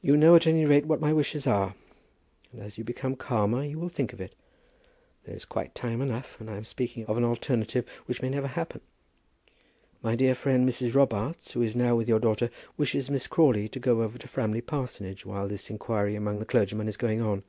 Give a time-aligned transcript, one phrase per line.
[0.00, 1.74] "You know at any rate what my wishes are,
[2.50, 4.34] and as you become calmer you will think of it.
[5.24, 8.46] There is quite time enough, and I am speaking of an alternative which may never
[8.46, 8.80] happen.
[10.02, 10.94] My dear friend Mrs.
[10.94, 12.48] Robarts, who is now with your daughter,
[12.78, 16.88] wishes Miss Crawley to go over to Framley Parsonage while this inquiry among the clergymen
[16.88, 17.42] is going on.